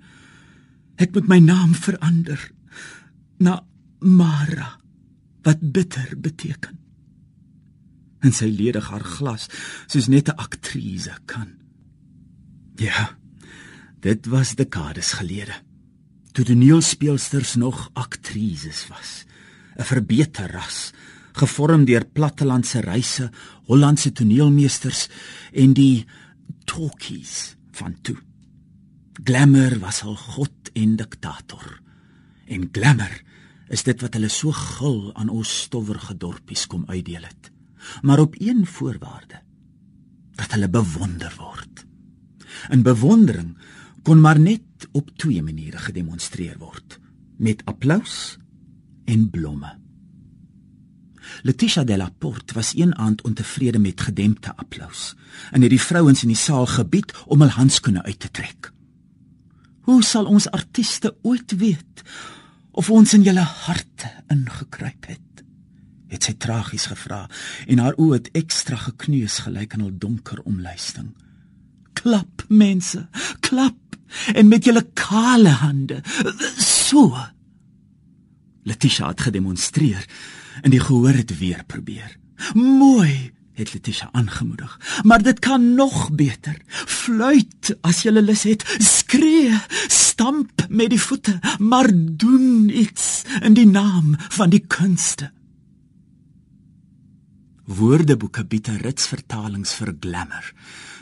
Ek 0.99 1.15
moet 1.15 1.29
my 1.31 1.39
naam 1.41 1.73
verander 1.73 2.41
na 3.39 3.59
Mara 3.99 4.75
wat 5.47 5.63
bitter 5.73 6.13
beteken. 6.19 6.77
En 8.19 8.35
sy 8.35 8.49
ledig 8.51 8.89
haar 8.91 9.05
glas 9.17 9.47
soos 9.87 10.07
net 10.07 10.29
'n 10.29 10.37
aktrise 10.37 11.15
kan. 11.25 11.55
Ja. 12.75 13.15
Dit 13.99 14.27
was 14.31 14.55
dekades 14.55 15.11
gelede. 15.19 15.55
Toe 16.31 16.45
toneelspeelsters 16.45 17.55
nog 17.55 17.89
aktrises 17.93 18.87
was. 18.87 19.25
'n 19.77 19.83
Verbeter 19.83 20.51
ras, 20.51 20.91
gevorm 21.33 21.85
deur 21.85 22.05
plattelandse 22.05 22.79
reise, 22.79 23.31
Hollandse 23.67 24.11
toneelmeesters 24.11 25.07
en 25.53 25.73
die 25.73 26.05
talkies 26.65 27.55
van 27.71 27.95
toe. 28.01 28.17
Glamour 29.29 29.77
was 29.77 30.01
al 30.01 30.15
god 30.15 30.71
en 30.73 30.95
diktator. 30.97 31.81
En 32.49 32.63
glamour 32.71 33.11
is 33.69 33.83
dit 33.85 34.01
wat 34.01 34.15
hulle 34.17 34.29
so 34.33 34.49
gul 34.57 35.11
aan 35.13 35.29
ons 35.29 35.51
stowwerige 35.67 36.15
dorpies 36.17 36.63
kom 36.65 36.87
uitdeel 36.89 37.27
het. 37.27 37.51
Maar 38.01 38.23
op 38.23 38.33
een 38.41 38.65
voorwaarde 38.65 39.37
dat 40.33 40.55
hulle 40.55 40.69
bewonder 40.69 41.35
word. 41.37 41.83
In 42.73 42.81
bewondering 42.81 43.51
kon 44.01 44.21
maar 44.21 44.39
net 44.39 44.89
op 44.97 45.13
twee 45.13 45.43
maniere 45.45 45.77
gedemonstreer 45.77 46.57
word: 46.57 46.97
met 47.37 47.61
applous 47.69 48.39
en 49.05 49.29
blomme. 49.29 49.75
Letitia 51.45 51.83
de 51.83 51.97
la 51.97 52.09
Porte 52.17 52.53
was 52.53 52.73
een 52.75 52.95
aand 52.95 53.21
ontevrede 53.21 53.79
met 53.79 54.01
gedempte 54.01 54.55
applous 54.55 55.13
en 55.51 55.61
het 55.61 55.69
die 55.69 55.81
vrouens 55.81 56.25
in 56.25 56.33
die 56.33 56.43
saal 56.47 56.65
gebied 56.65 57.13
om 57.27 57.45
hul 57.45 57.57
handskoene 57.61 58.03
uit 58.03 58.19
te 58.19 58.31
trek. 58.31 58.73
Hoe 59.89 60.03
sal 60.05 60.27
ons 60.29 60.45
artiste 60.53 61.15
ooit 61.25 61.55
weet 61.57 62.03
of 62.77 62.91
ons 62.93 63.13
in 63.17 63.23
julle 63.25 63.41
harte 63.41 64.11
ingekruip 64.29 65.09
het? 65.09 65.25
het 66.09 66.25
sy 66.25 66.33
tragies 66.41 66.87
gevra 66.89 67.19
en 67.69 67.81
haar 67.83 67.97
oë 68.01 68.15
het 68.15 68.29
ekstra 68.37 68.79
gekneus 68.81 69.35
gelyk 69.45 69.75
aan 69.75 69.85
'n 69.85 69.99
donker 70.01 70.39
omluisting. 70.41 71.13
Klap 71.93 72.45
mense, 72.49 73.07
klap 73.39 73.97
en 74.33 74.47
met 74.47 74.65
julle 74.65 74.85
kale 74.93 75.49
hande. 75.49 76.01
So. 76.57 77.13
Letitia 78.63 79.07
het 79.07 79.21
gedemonstreer 79.21 80.05
en 80.61 80.71
die 80.71 80.79
gehoor 80.79 81.13
het 81.13 81.37
weer 81.37 81.63
probeer. 81.65 82.17
Mooi, 82.53 83.31
het 83.59 83.73
Letitia 83.73 84.09
aangemoedig. 84.11 85.01
Maar 85.03 85.23
dit 85.23 85.39
kan 85.39 85.73
nog 85.73 86.11
beter. 86.11 86.61
Fluit 86.67 87.75
as 87.81 88.03
jy 88.03 88.13
lus 88.15 88.45
het, 88.47 88.63
skree, 88.79 89.53
stamp 89.87 90.65
met 90.69 90.91
die 90.93 91.01
voete, 91.01 91.39
maar 91.59 91.89
doen 91.93 92.69
iets 92.69 93.23
in 93.41 93.57
die 93.57 93.67
naam 93.67 94.15
van 94.39 94.49
die 94.53 94.63
kunste. 94.67 95.31
Woordeboeke 97.69 98.45
bied 98.45 98.67
'n 98.67 98.81
rits 98.81 99.07
vertalings 99.07 99.73
vir 99.77 99.93
glamour, 99.99 100.53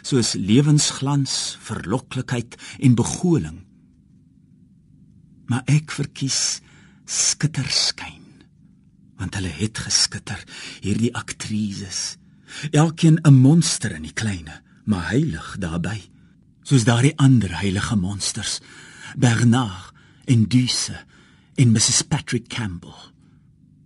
soos 0.02 0.34
lewensglans, 0.34 1.58
verloklikheid 1.62 2.58
en 2.80 2.96
begoling. 2.96 3.64
Maar 5.46 5.64
ek 5.66 5.92
verkies 5.92 6.60
skitterskyn, 7.06 8.44
want 9.16 9.36
hulle 9.36 9.48
het 9.48 9.78
geskitter, 9.78 10.44
hierdie 10.82 11.16
aktrises 11.16 12.18
elkeen 12.72 13.20
'n 13.24 13.34
monster 13.34 13.92
in 13.92 14.02
die 14.02 14.14
kleine, 14.14 14.62
maar 14.86 15.10
heilig 15.10 15.56
daarbey, 15.60 16.10
soos 16.64 16.84
daardie 16.84 17.18
ander 17.18 17.60
heilige 17.60 17.96
monsters, 17.96 18.60
Bernard 19.18 19.94
en 20.26 20.48
Duce 20.48 21.06
en 21.56 21.72
Mrs 21.72 22.02
Patrick 22.02 22.48
Campbell. 22.48 22.96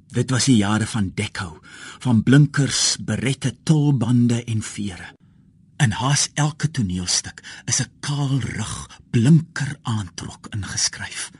Dit 0.08 0.30
was 0.30 0.46
die 0.46 0.58
jare 0.58 0.88
van 0.88 1.12
Deco, 1.16 1.60
van 2.00 2.24
blinkers, 2.24 2.98
berette, 3.00 3.56
tolbande 3.64 4.44
en 4.44 4.62
vere. 4.62 5.16
In 5.78 5.92
haas 5.92 6.30
elke 6.34 6.72
toneelstuk 6.72 7.44
is 7.66 7.82
'n 7.82 7.92
kaal 8.00 8.40
rug, 8.40 9.00
blinker 9.10 9.78
aantrok 9.82 10.48
ingeskryf. 10.50 11.32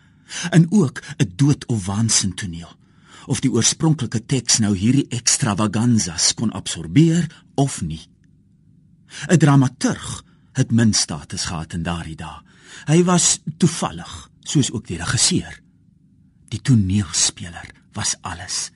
En 0.50 0.72
ook 0.72 1.02
'n 1.18 1.32
dood 1.36 1.66
of 1.66 1.86
waansin 1.86 2.34
toneel 2.34 2.80
of 3.28 3.42
die 3.44 3.52
oorspronklike 3.52 4.24
teks 4.26 4.60
nou 4.64 4.74
hierdie 4.78 5.08
extravaganzas 5.10 6.34
kon 6.34 6.54
absorbeer 6.58 7.28
of 7.56 7.82
nie. 7.82 8.08
'n 9.30 9.38
Dramaturg 9.38 10.24
het 10.54 10.72
min 10.72 10.94
status 10.94 11.46
gehad 11.46 11.74
in 11.74 11.84
daardie 11.84 12.16
dae. 12.16 12.42
Hy 12.88 13.04
was 13.04 13.40
toevallig, 13.58 14.30
soos 14.44 14.72
ook 14.72 14.88
die 14.88 14.98
regisseur. 14.98 15.60
Die 16.50 16.62
toneelspeler 16.62 17.68
was 17.94 18.16
alles. 18.22 18.72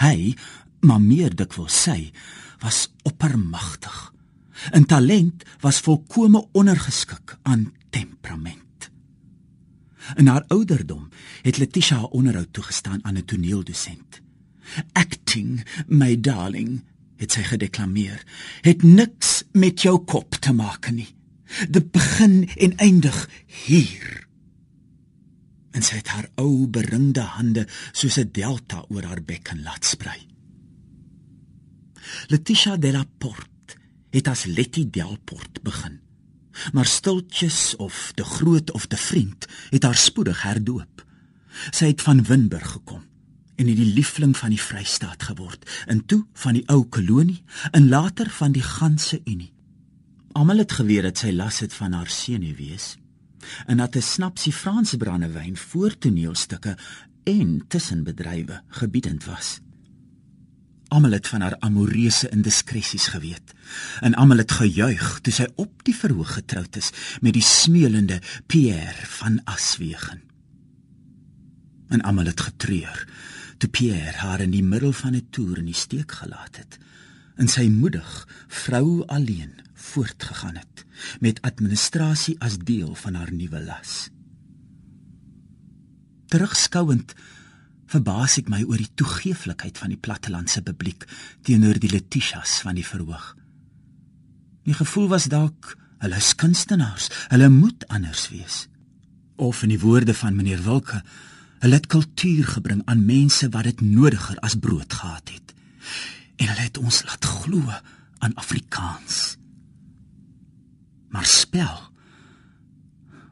Hy, 0.00 0.34
maar 0.80 1.00
meer 1.00 1.34
dikwels 1.36 1.82
sy, 1.82 2.12
was 2.60 2.88
oppermagtig. 3.02 4.12
'n 4.74 4.84
Talent 4.84 5.44
was 5.60 5.80
volkome 5.80 6.48
ondergeskik 6.52 7.38
aan 7.42 7.72
temperament. 7.90 8.67
In 10.16 10.26
haar 10.26 10.44
ouderdom 10.46 11.08
het 11.42 11.58
Letitia 11.58 11.96
haar 11.96 12.04
onderhoud 12.04 12.52
toegestaan 12.52 13.04
aan 13.04 13.16
'n 13.16 13.24
toneeldosent. 13.24 14.20
Acting, 14.92 15.66
my 15.86 16.20
darling, 16.20 16.84
het 17.16 17.32
sy 17.32 17.42
gedeklameer, 17.42 18.22
het 18.60 18.82
niks 18.82 19.44
met 19.52 19.82
jou 19.82 19.98
kop 20.04 20.34
te 20.34 20.52
maak 20.52 20.90
nie. 20.90 21.08
Dit 21.70 21.90
begin 21.90 22.48
en 22.56 22.76
eindig 22.76 23.28
hier. 23.46 24.26
En 25.70 25.82
sy 25.82 26.00
het 26.00 26.08
haar 26.08 26.28
ou 26.34 26.66
beringde 26.66 27.20
hande 27.20 27.66
soos 27.92 28.18
'n 28.18 28.28
delta 28.32 28.84
oor 28.88 29.02
haar 29.02 29.22
bekken 29.22 29.62
laat 29.62 29.84
sprei. 29.84 30.26
Letitia 32.26 32.76
de 32.76 32.92
la 32.92 33.04
Porte 33.18 33.76
het 34.10 34.28
as 34.28 34.44
Letty 34.44 34.90
Delport 34.90 35.62
begin 35.62 36.00
maar 36.72 36.86
stiltjies 36.86 37.76
of 37.76 38.12
te 38.14 38.24
groot 38.24 38.70
of 38.70 38.86
te 38.86 38.96
vriend 38.96 39.46
het 39.70 39.82
haar 39.82 39.96
spoedig 39.96 40.42
herdoop. 40.42 41.04
Sy 41.70 41.86
het 41.86 42.02
van 42.02 42.22
Winburg 42.22 42.70
gekom 42.70 43.04
en 43.58 43.66
het 43.66 43.76
die 43.76 43.92
liefling 43.94 44.36
van 44.36 44.52
die 44.54 44.62
Vrystaat 44.62 45.22
geword, 45.22 45.64
en 45.86 46.04
toe 46.06 46.20
van 46.32 46.54
die 46.54 46.62
ou 46.70 46.84
kolonie 46.86 47.42
en 47.70 47.88
later 47.88 48.30
van 48.30 48.52
die 48.54 48.62
ganse 48.62 49.20
Unie. 49.24 49.52
Almal 50.32 50.62
het 50.62 50.72
geweet 50.78 51.02
dat 51.02 51.18
sy 51.18 51.32
las 51.34 51.58
het 51.64 51.74
van 51.74 51.96
haar 51.98 52.10
senuwees 52.12 52.96
en 53.66 53.76
dat 53.76 53.96
'n 53.96 54.02
snapsie 54.02 54.52
Franse 54.52 54.96
brandewyn 54.96 55.56
voor 55.56 55.98
toneelstukke 55.98 56.76
en 57.24 57.64
tussenbedrywe 57.68 58.62
gebiedend 58.68 59.24
was. 59.24 59.60
Almal 60.88 61.12
het 61.18 61.28
van 61.28 61.40
haar 61.44 61.56
amoreuse 61.60 62.28
indiskresies 62.32 63.06
geweet 63.12 63.52
en 64.00 64.14
almal 64.14 64.40
het 64.40 64.52
gejuig 64.56 65.18
toe 65.20 65.32
sy 65.32 65.44
op 65.60 65.84
die 65.84 65.94
verhoog 65.96 66.32
getroud 66.38 66.76
is 66.80 66.88
met 67.20 67.36
die 67.36 67.44
smeulende 67.44 68.20
Pierre 68.46 69.06
van 69.20 69.40
Aswegen. 69.44 70.22
En 71.88 72.00
almal 72.00 72.32
het 72.32 72.40
getreur 72.40 73.04
toe 73.58 73.68
Pierre 73.68 74.16
haar 74.16 74.40
in 74.40 74.54
die 74.54 74.64
middel 74.64 74.92
van 74.92 75.14
'n 75.14 75.26
toer 75.30 75.58
in 75.58 75.68
die 75.68 75.76
steek 75.76 76.12
gelaat 76.12 76.56
het 76.56 76.78
en 77.36 77.48
sy 77.48 77.68
moedig 77.68 78.28
vrou 78.48 79.04
alleen 79.06 79.52
voortgegaan 79.74 80.56
het 80.56 80.84
met 81.20 81.42
administrasie 81.42 82.36
as 82.38 82.58
deel 82.58 82.94
van 82.94 83.14
haar 83.14 83.32
nuwe 83.32 83.60
las. 83.60 84.10
Terugskouend 86.26 87.14
verbaas 87.88 88.36
ek 88.40 88.50
my 88.52 88.62
oor 88.68 88.80
die 88.80 88.92
toegeeflikheid 89.00 89.78
van 89.80 89.92
die 89.94 90.00
plattelandse 90.00 90.62
publiek 90.66 91.06
teenoor 91.46 91.80
die 91.80 91.90
Letitias 91.92 92.60
van 92.64 92.76
die 92.76 92.86
verhoog. 92.86 93.34
Die 94.68 94.76
gevoel 94.76 95.08
was 95.08 95.28
dalk 95.32 95.74
hulle 96.02 96.18
is 96.20 96.34
kunstenaars, 96.38 97.08
hulle 97.32 97.48
moet 97.50 97.86
anders 97.90 98.28
wees. 98.30 98.66
Of 99.36 99.64
in 99.66 99.72
die 99.72 99.80
woorde 99.82 100.14
van 100.14 100.36
meneer 100.36 100.60
Wilke, 100.62 101.00
hulle 101.62 101.78
het 101.80 101.88
kultuur 101.90 102.52
gebring 102.54 102.84
aan 102.86 103.06
mense 103.06 103.48
wat 103.54 103.66
dit 103.66 103.82
nodiger 103.82 104.38
as 104.46 104.58
brood 104.62 104.92
gehad 104.94 105.32
het. 105.32 105.54
En 106.38 106.52
hulle 106.52 106.68
het 106.68 106.78
ons 106.78 107.02
laat 107.08 107.24
glo 107.42 107.64
aan 108.22 108.36
Afrikaans. 108.38 109.36
Maar 111.10 111.26
spel 111.26 111.80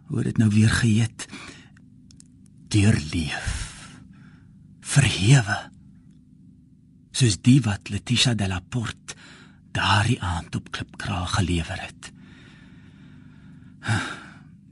hoe 0.06 0.22
dit 0.22 0.38
nou 0.38 0.50
weer 0.50 0.70
geëet 0.70 1.26
deurleef. 2.74 3.65
Verhewe. 4.86 5.56
Soos 7.16 7.40
die 7.42 7.58
wat 7.64 7.90
Letitia 7.90 8.34
de 8.38 8.48
la 8.48 8.60
Porte 8.60 9.16
daardie 9.76 10.20
aand 10.22 10.54
op 10.56 10.70
Klipkraal 10.72 11.26
gelewer 11.34 11.80
het. 11.82 12.12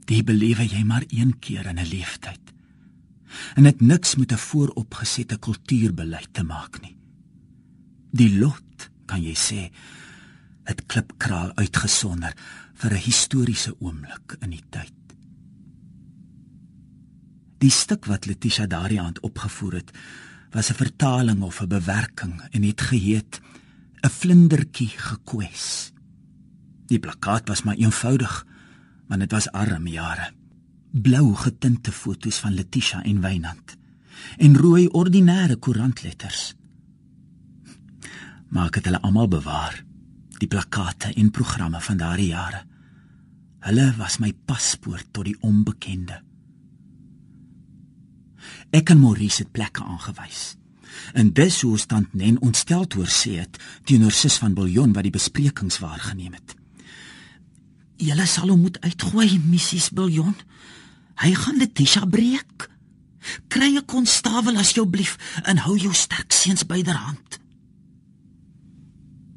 Die 0.09 0.23
belewe 0.25 0.65
jy 0.69 0.83
maar 0.87 1.05
een 1.09 1.35
keer 1.39 1.65
in 1.65 1.79
'n 1.79 1.87
lewenstyd. 1.91 2.53
En 3.55 3.63
dit 3.63 3.81
niks 3.81 4.15
met 4.15 4.31
'n 4.31 4.37
vooropgesette 4.37 5.37
kultuurbeleid 5.37 6.33
te 6.33 6.43
maak 6.43 6.81
nie. 6.81 6.95
Die 8.11 8.39
lot, 8.39 8.89
kan 9.05 9.21
jy 9.21 9.35
sê, 9.35 9.71
het 10.63 10.85
Klipkraal 10.85 11.55
uitgesonder 11.55 12.33
vir 12.73 12.91
'n 12.91 13.05
historiese 13.05 13.75
oomblik 13.79 14.37
in 14.39 14.49
die 14.49 14.63
tyd. 14.69 15.04
Die 17.57 17.71
stuk 17.71 18.05
wat 18.05 18.25
Letitia 18.25 18.67
daardie 18.67 19.01
aand 19.01 19.19
opgevoer 19.19 19.73
het, 19.73 19.91
was 20.51 20.69
'n 20.69 20.81
vertaling 20.83 21.41
of 21.41 21.61
'n 21.61 21.67
bewerking 21.67 22.41
en 22.51 22.63
het 22.63 22.81
geheet 22.81 23.41
'n 24.01 24.09
vlindertjie 24.09 24.89
gekwes. 24.89 25.91
Die 26.85 26.99
plakkaat 26.99 27.47
was 27.47 27.63
maar 27.63 27.75
eenvoudig, 27.75 28.45
want 29.07 29.19
dit 29.19 29.31
was 29.31 29.51
arm 29.51 29.87
jare. 29.87 30.31
Blou 30.91 31.35
getinte 31.35 31.91
foto's 31.91 32.39
van 32.39 32.53
Letitia 32.53 33.03
en 33.03 33.21
Wynand 33.21 33.77
en 34.37 34.57
rooi 34.57 34.87
ordinêre 34.87 35.57
koerantletters. 35.59 36.53
Maar 38.47 38.65
ek 38.65 38.75
het 38.75 38.85
hulle 38.85 39.01
almal 39.01 39.27
bewaar, 39.27 39.83
die 40.39 40.47
plakate 40.47 41.13
en 41.13 41.31
programme 41.31 41.81
van 41.81 41.97
daardie 41.97 42.27
jare. 42.27 42.63
Hulle 43.59 43.93
was 43.97 44.17
my 44.17 44.31
paspoort 44.45 45.07
tot 45.11 45.25
die 45.25 45.37
onbekende. 45.39 46.21
Ek 48.75 48.89
en 48.89 48.99
Maurice 48.99 49.43
het 49.43 49.51
plekke 49.51 49.83
aangewys. 49.83 50.55
En 51.13 51.33
dis 51.33 51.61
hoe 51.61 51.77
stand 51.79 52.13
Nen 52.13 52.41
ontstel 52.41 52.85
oor 52.97 53.09
sê 53.11 53.39
het 53.39 53.59
teenoor 53.83 54.11
sis 54.11 54.37
van 54.41 54.53
Biljon 54.53 54.93
wat 54.95 55.03
die 55.03 55.13
besprekings 55.15 55.79
waargeneem 55.83 56.33
het. 56.33 56.55
Julle 58.01 58.25
sal 58.27 58.51
hom 58.51 58.65
moet 58.65 58.79
uitgooi, 58.83 59.37
Mrs 59.39 59.91
Biljon. 59.95 60.35
Hy 61.23 61.31
gaan 61.33 61.59
Letitia 61.59 62.05
breek. 62.05 62.69
Kry 63.47 63.75
'n 63.75 63.85
konstabel 63.85 64.57
asseblief 64.57 65.17
en 65.43 65.57
hou 65.57 65.77
jou 65.77 65.93
sterk 65.93 66.31
seuns 66.31 66.65
byderhand. 66.65 67.39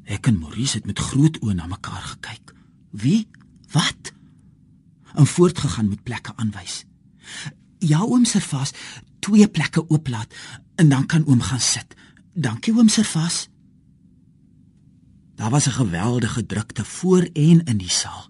Ek 0.03 0.27
en 0.27 0.39
Maurice 0.39 0.77
het 0.77 0.85
met 0.85 0.99
groot 0.99 1.37
oë 1.41 1.53
na 1.53 1.67
mekaar 1.67 2.01
gekyk. 2.01 2.53
Wie? 2.91 3.27
Wat? 3.71 4.13
En 5.13 5.25
voortgegaan 5.25 5.89
met 5.89 6.03
plekke 6.03 6.33
aanwys. 6.35 6.85
Ja, 7.79 8.01
oom 8.03 8.25
Servas, 8.25 8.71
twee 9.19 9.47
plekke 9.47 9.89
ooplaat 9.89 10.33
en 10.75 10.89
dan 10.89 11.05
kan 11.05 11.25
oom 11.25 11.41
gaan 11.41 11.59
sit. 11.59 11.95
Dankie 12.33 12.75
oom 12.75 12.87
Servas. 12.87 13.47
Daar 15.35 15.49
was 15.49 15.67
'n 15.67 15.71
geweldige 15.71 16.45
drukte 16.45 16.85
voor 16.85 17.21
en 17.33 17.63
in 17.63 17.77
die 17.77 17.89
saal. 17.89 18.29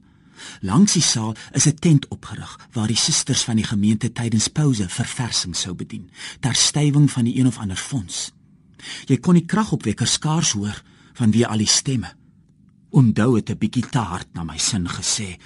Langs 0.59 0.93
die 0.93 1.01
saal 1.01 1.35
is 1.51 1.65
'n 1.65 1.73
tent 1.79 2.07
opgerig 2.07 2.59
waar 2.71 2.87
die 2.87 2.95
susters 2.95 3.43
van 3.43 3.55
die 3.55 3.65
gemeente 3.65 4.11
tydens 4.11 4.47
pouse 4.47 4.89
verversing 4.89 5.55
sou 5.55 5.75
bedien 5.75 6.09
ter 6.39 6.55
stywing 6.55 7.11
van 7.11 7.23
die 7.23 7.39
een 7.39 7.47
of 7.47 7.57
ander 7.57 7.77
fonds. 7.77 8.31
Jy 9.05 9.17
kon 9.17 9.33
die 9.33 9.45
kragopwekker 9.45 10.07
skaars 10.07 10.51
hoor 10.51 10.83
vanweë 11.13 11.47
al 11.47 11.57
die 11.57 11.67
stemme. 11.67 12.13
Onthou 12.89 13.35
het 13.35 13.49
'n 13.49 13.57
bietjie 13.57 13.89
te 13.89 13.97
hard 13.97 14.27
na 14.33 14.43
my 14.43 14.57
sin 14.57 14.89
gesê. 14.89 15.37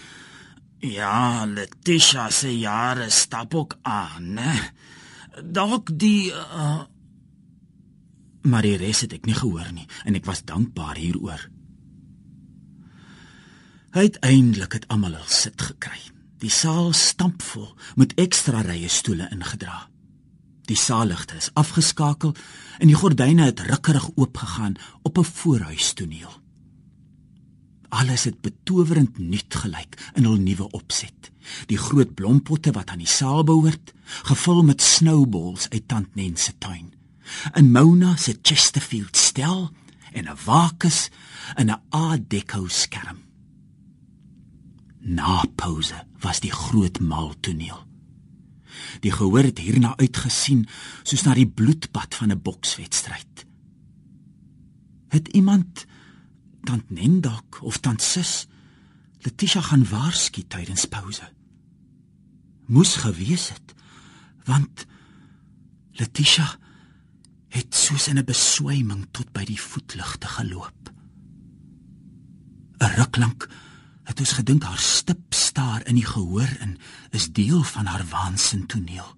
Ja, 0.84 1.46
Letitia 1.48 2.30
se 2.30 2.50
jare 2.60 3.10
stap 3.10 3.56
ook 3.56 3.78
aan, 3.82 4.34
né? 4.36 4.56
Dalk 5.44 5.90
die 6.00 6.32
uh... 6.32 6.84
Maar 8.44 8.66
die 8.68 8.75
res 8.75 9.06
het 9.06 9.13
ek 9.16 9.24
nie 9.24 9.38
gehoor 9.38 9.69
nie 9.72 9.88
en 10.04 10.19
ek 10.19 10.28
was 10.28 10.43
dankbaar 10.43 11.00
hieroor. 11.00 11.46
Uiteindelik 13.96 14.76
het 14.76 14.89
almal 14.91 15.15
al 15.15 15.32
sit 15.32 15.62
gekry. 15.63 16.02
Die 16.43 16.52
saal 16.52 16.91
stampvol 16.91 17.69
met 17.96 18.17
ekstra 18.19 18.65
rye 18.67 18.91
stoele 18.91 19.30
ingedra. 19.32 19.86
Die 20.67 20.76
saalligte 20.76 21.39
is 21.39 21.54
afgeskakel 21.56 22.36
en 22.84 22.91
die 22.91 23.00
gordyne 23.00 23.48
het 23.48 23.63
rukkerig 23.63 24.10
oopgegaan 24.19 24.76
op 25.08 25.17
'n 25.17 25.32
voorhuistoneel. 25.32 26.42
Alles 27.93 28.23
het 28.23 28.41
betowerend 28.41 29.17
nuut 29.21 29.56
gelyk 29.56 29.99
in 30.17 30.25
hul 30.25 30.39
nuwe 30.41 30.65
opset. 30.73 31.29
Die 31.69 31.77
groot 31.77 32.13
blompotte 32.17 32.71
wat 32.73 32.89
aan 32.89 33.03
die 33.03 33.10
saal 33.10 33.43
behoort, 33.45 33.93
gevul 34.29 34.63
met 34.65 34.82
snowballs 34.82 35.69
uit 35.69 35.88
Tant 35.88 36.15
Nen 36.17 36.34
se 36.38 36.56
tuin. 36.58 36.89
In 37.53 37.69
Mona 37.71 38.15
se 38.17 38.34
Chesterfield 38.41 39.17
stel 39.17 39.69
en 40.13 40.25
'n 40.25 40.38
wakus 40.45 41.10
en 41.56 41.69
'n 41.69 41.82
Art 41.89 42.29
Deco 42.29 42.67
skerm. 42.67 43.21
Na 44.99 45.43
pause 45.56 46.06
was 46.19 46.39
die 46.39 46.51
groot 46.51 46.99
maaltoneel. 46.99 47.88
Die 48.99 49.12
gehoor 49.12 49.43
het 49.43 49.60
hierna 49.60 49.97
uitgesien 49.97 50.67
soos 51.03 51.21
na 51.21 51.34
die 51.34 51.47
bloedbad 51.47 52.15
van 52.15 52.32
'n 52.32 52.41
bokswedstryd. 52.41 53.45
Het 55.08 55.27
iemand 55.27 55.86
tant 56.63 56.89
Nendak 56.89 57.62
of 57.62 57.78
tant 57.78 58.02
Sis 58.02 58.47
Letitia 59.23 59.62
gaan 59.62 59.86
waarsku 59.88 60.43
tydens 60.47 60.86
pouse. 60.86 61.23
Moes 62.67 62.95
gewees 63.04 63.49
het 63.54 63.76
want 64.43 64.86
Letitia 65.95 66.47
het 67.54 67.76
soos 67.76 68.08
in 68.08 68.17
'n 68.17 68.26
beswyming 68.26 69.08
tot 69.12 69.32
by 69.32 69.45
die 69.45 69.62
voetligte 69.62 70.28
geloop. 70.28 70.91
'n 72.80 72.95
Ruk 72.97 73.17
lank 73.17 73.47
het 74.04 74.19
ons 74.19 74.32
gedink 74.32 74.63
haar 74.63 74.80
stip 74.80 75.34
staar 75.34 75.86
in 75.88 75.95
die 75.95 76.06
gehoor 76.06 76.49
in 76.60 76.78
is 77.10 77.32
deel 77.32 77.63
van 77.63 77.86
haar 77.86 78.06
waansin 78.10 78.65
toneel. 78.65 79.15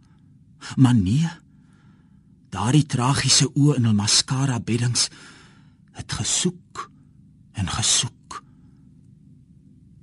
Maar 0.75 0.95
nee. 0.95 1.29
Daardie 2.49 2.85
tragiese 2.85 3.49
oë 3.53 3.75
in 3.75 3.83
hul 3.83 3.93
mascara 3.93 4.59
beddings 4.59 5.09
het 5.91 6.11
gesoek 6.11 6.91
en 7.65 7.71
gesoek 7.71 8.43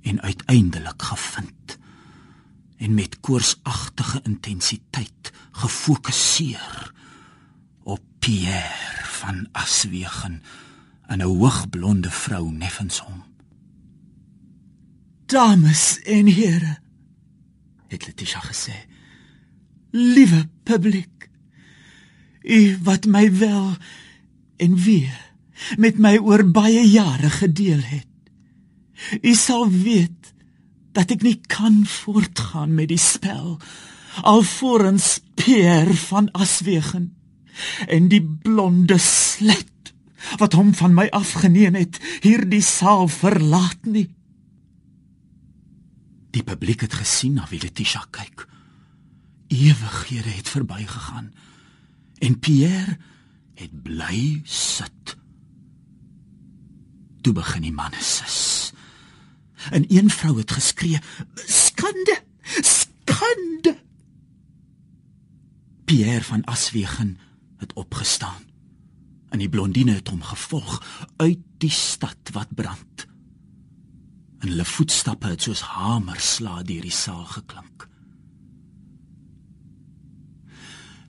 en 0.01 0.21
uiteindelik 0.21 1.01
gevind 1.01 1.77
en 2.77 2.93
met 2.93 3.19
koorsagtige 3.19 4.19
intensiteit 4.23 5.31
gefokuseer 5.51 6.93
op 7.83 8.01
Pierre 8.19 9.03
van 9.03 9.47
Aswegen 9.51 10.41
'n 11.07 11.21
hoogblonde 11.21 12.11
vrou 12.11 12.51
neffens 12.51 12.99
hom. 12.99 13.23
Dames 15.25 16.01
en 16.01 16.27
here 16.27 16.77
het 17.87 18.05
Letitia 18.05 18.39
gesê 18.39 18.75
Liewe 19.91 20.49
publiek 20.63 21.29
u 22.41 22.77
wat 22.81 23.05
my 23.05 23.37
wel 23.37 23.77
en 24.57 24.75
weer 24.75 25.32
met 25.77 25.97
my 25.97 26.17
oor 26.17 26.45
baie 26.51 26.83
jare 26.89 27.29
gedeel 27.29 27.81
het. 27.81 28.09
U 29.21 29.33
sal 29.35 29.69
weet 29.69 30.33
dat 30.93 31.11
ek 31.11 31.25
nie 31.25 31.39
kan 31.49 31.83
voortgaan 31.89 32.75
met 32.77 32.91
die 32.93 33.01
spel 33.01 33.57
alvorens 34.21 35.19
Pierre 35.35 35.95
van 35.97 36.29
Aswegen 36.31 37.15
en 37.87 38.09
die 38.09 38.21
blonde 38.21 38.97
slet 39.01 39.93
wat 40.39 40.53
hom 40.53 40.71
van 40.77 40.93
my 40.95 41.07
afgeneem 41.13 41.75
het 41.75 41.99
hierdie 42.23 42.63
saal 42.63 43.09
verlaat 43.11 43.89
nie. 43.89 44.07
Die 46.33 46.45
publiek 46.45 46.85
het 46.85 46.95
gesien 46.97 47.37
na 47.37 47.47
wie 47.49 47.59
Letitia 47.61 48.05
kyk. 48.09 48.45
Ewighede 49.53 50.31
het 50.33 50.49
verbygegaan 50.49 51.33
en 52.23 52.39
Pierre 52.39 52.97
het 53.59 53.73
bly 53.83 54.41
sit 54.45 55.17
toe 57.23 57.33
begin 57.33 57.63
die 57.65 57.73
manne 57.73 58.01
sis. 58.03 58.71
En 59.71 59.85
een 59.87 60.09
vrou 60.11 60.37
het 60.37 60.51
geskree: 60.51 60.99
"Skande! 61.35 62.19
Skande!" 62.61 63.77
Pierre 65.85 66.23
van 66.23 66.43
Aswegen 66.43 67.17
het 67.57 67.73
opgestaan. 67.73 68.43
En 69.29 69.39
die 69.39 69.49
blondine 69.49 69.91
het 69.91 70.07
hom 70.07 70.21
gevolg 70.21 71.07
uit 71.15 71.39
die 71.57 71.71
stad 71.71 72.29
wat 72.31 72.53
brand. 72.55 73.07
En 74.39 74.47
hulle 74.47 74.65
voetstappe 74.65 75.27
het 75.27 75.41
soos 75.41 75.61
hamerslae 75.61 76.63
deur 76.63 76.81
die 76.81 76.91
saal 76.91 77.25
geklink. 77.25 77.87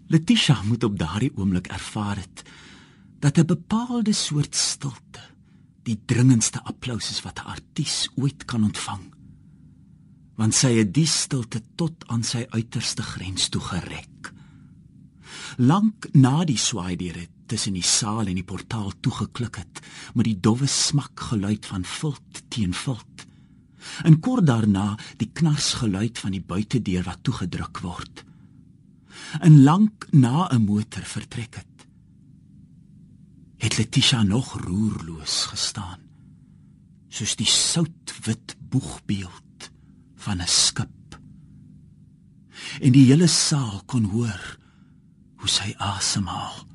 Letitia 0.07 0.63
moet 0.63 0.85
op 0.85 0.99
daardie 0.99 1.33
oomblik 1.37 1.67
ervaar 1.67 2.17
het 2.17 2.43
dat 3.19 3.39
'n 3.39 3.47
bepaalde 3.47 4.13
soort 4.13 4.55
stilte 4.55 5.34
die 5.85 5.99
dringendste 6.09 6.63
applous 6.65 7.11
is 7.11 7.23
wat 7.25 7.41
'n 7.41 7.51
artiest 7.57 8.11
ooit 8.17 8.45
kan 8.45 8.65
ontvang. 8.65 9.05
Want 10.37 10.55
sy 10.55 10.73
het 10.81 10.95
die 10.95 11.07
stilte 11.07 11.63
tot 11.75 12.09
aan 12.09 12.23
sy 12.23 12.47
uiterste 12.51 13.03
grens 13.03 13.49
toe 13.49 13.61
gerek. 13.61 14.33
Lank 15.57 16.09
na 16.13 16.45
die 16.45 16.59
swaaideure 16.59 17.29
tussen 17.47 17.77
die 17.77 17.83
saal 17.83 18.27
en 18.27 18.35
die 18.35 18.47
portaal 18.47 18.93
toegeklik 19.01 19.57
het, 19.57 19.81
met 20.15 20.25
die 20.25 20.41
dowwe 20.41 20.67
smak 20.67 21.21
geluid 21.31 21.67
van 21.67 21.85
vult 21.85 22.43
teen 22.49 22.75
vult. 22.75 23.27
En 24.05 24.21
kort 24.21 24.47
daarna 24.47 24.97
die 25.17 25.31
knars 25.33 25.75
geluid 25.75 26.19
van 26.19 26.31
die 26.31 26.43
buitedeur 26.43 27.05
wat 27.05 27.23
toegedruk 27.23 27.79
word. 27.85 28.25
En 29.41 29.63
lank 29.63 30.07
na 30.11 30.49
'n 30.51 30.65
motor 30.65 31.03
vertrek 31.03 31.55
het, 31.55 31.74
het 33.65 33.77
Letitia 33.79 34.23
nog 34.23 34.61
roerloos 34.61 35.45
gestaan, 35.49 36.01
soos 37.09 37.33
die 37.41 37.49
soutwit 37.49 38.57
boegbeeld 38.61 39.71
van 40.21 40.43
'n 40.43 40.47
skip. 40.47 41.21
En 42.81 42.93
die 42.93 43.07
hele 43.07 43.27
saal 43.27 43.83
kon 43.87 44.05
hoor 44.05 44.59
hoe 45.37 45.49
sy 45.49 45.75
asemhaal 45.77 46.67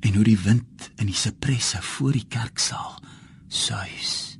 en 0.00 0.14
hoe 0.14 0.24
die 0.24 0.38
wind 0.38 0.90
in 0.96 1.06
die 1.06 1.14
sipresse 1.14 1.82
voor 1.82 2.12
die 2.12 2.26
kerksaal 2.28 3.02
suis. 3.48 4.38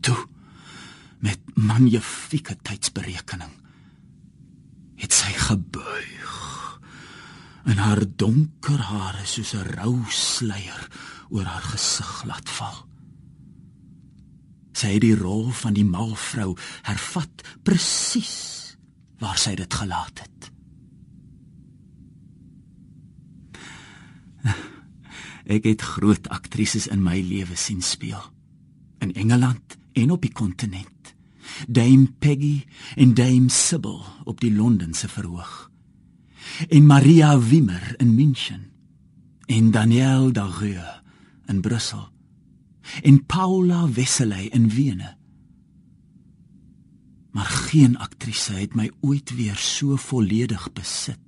Toe 0.00 0.26
met 1.18 1.40
magnifieke 1.54 2.56
tydsberekening 2.62 3.52
het 4.94 5.12
sy 5.12 5.32
gebuig 5.32 6.53
en 7.64 7.76
haar 7.80 8.02
donker 8.16 8.80
hare 8.90 9.24
soos 9.26 9.54
'n 9.54 9.68
rou 9.76 10.04
sluier 10.08 10.88
oor 11.30 11.44
haar 11.44 11.66
gesig 11.72 12.24
laat 12.24 12.48
val. 12.48 12.86
Sy 14.72 14.86
het 14.86 15.00
die 15.00 15.16
rol 15.16 15.50
van 15.50 15.74
die 15.74 15.84
mal 15.84 16.14
vrou 16.14 16.56
hervat 16.82 17.42
presies 17.62 18.76
waar 19.18 19.38
sy 19.38 19.54
dit 19.54 19.74
gelaat 19.74 20.18
het. 20.18 20.50
Ek 25.44 25.64
het 25.64 25.82
groot 25.82 26.28
aktrises 26.28 26.86
in 26.86 27.02
my 27.02 27.20
lewe 27.20 27.56
sien 27.56 27.82
speel. 27.82 28.32
In 28.98 29.12
Engeland 29.12 29.76
en 29.92 30.10
op 30.10 30.22
die 30.22 30.32
kontinent. 30.32 31.14
Dame 31.68 32.08
Peggy 32.18 32.64
en 32.96 33.14
Dame 33.14 33.50
Sybil 33.50 34.00
op 34.24 34.40
die 34.40 34.52
Londense 34.52 35.08
verhoog. 35.08 35.73
En 36.68 36.86
Maria 36.86 37.38
Wimmer 37.38 37.94
in 37.96 38.14
München. 38.14 38.70
En 39.46 39.70
Danielle 39.70 40.32
Dareux 40.32 41.02
in 41.46 41.60
Brussel. 41.60 42.08
En 43.02 43.24
Paula 43.26 43.88
Wesseley 43.88 44.44
in 44.52 44.68
Wene. 44.68 45.16
Maar 47.30 47.44
geen 47.44 47.98
aktrise 47.98 48.52
het 48.52 48.74
my 48.74 48.90
ooit 49.00 49.34
weer 49.34 49.56
so 49.56 49.96
volledig 49.96 50.72
besit 50.72 51.18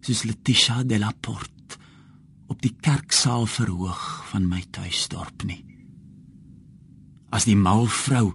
soos 0.00 0.22
Letitia 0.24 0.82
de 0.82 0.98
la 0.98 1.12
Porte 1.20 1.78
op 2.50 2.60
die 2.64 2.72
kerksaal 2.82 3.46
verhoog 3.46 4.00
van 4.32 4.48
my 4.48 4.62
tuisdorp 4.74 5.44
nie. 5.46 5.62
As 7.30 7.46
die 7.46 7.56
mal 7.56 7.86
vrou 7.86 8.32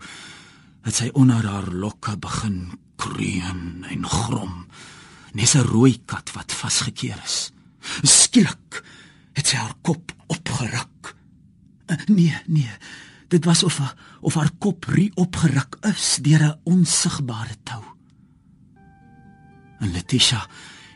het 0.85 0.95
sy 0.95 1.09
onder 1.17 1.43
haar 1.43 1.67
lokke 1.73 2.15
begin 2.21 2.77
kreun 3.01 3.83
en 3.91 4.05
grom, 4.07 4.63
nes 5.35 5.55
'n 5.55 5.67
rooi 5.67 5.99
kat 6.05 6.31
wat 6.31 6.51
vasgekeer 6.51 7.19
is. 7.23 7.51
Skielik 8.01 8.83
het 9.33 9.47
sy 9.47 9.57
haar 9.57 9.75
kop 9.81 10.11
opgeruk. 10.27 11.15
Eh, 11.85 12.05
nee, 12.07 12.37
nee, 12.47 12.71
dit 13.27 13.45
was 13.45 13.63
of 13.63 13.95
of 14.21 14.33
haar 14.33 14.51
kop 14.57 14.85
rie 14.85 15.11
opgeruk 15.15 15.77
is 15.81 16.19
deur 16.21 16.43
'n 16.43 16.59
onsigbare 16.63 17.55
tou. 17.63 17.83
En 19.79 19.91
Letitia 19.91 20.47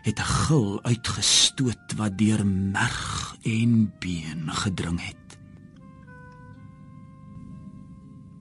het 0.02 0.20
'n 0.20 0.24
gil 0.24 0.84
uitgestoot 0.84 1.94
wat 1.96 2.18
deur 2.18 2.46
merg 2.46 3.36
en 3.44 3.94
been 4.00 4.52
gedring 4.52 5.06
het. 5.06 5.40